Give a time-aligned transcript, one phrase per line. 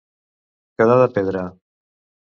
[0.79, 1.47] Quedar de pedra.